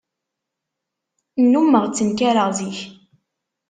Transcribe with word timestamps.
Nnummeɣ 1.43 1.83
ttenkareɣ 1.87 2.49
zik. 2.59 2.77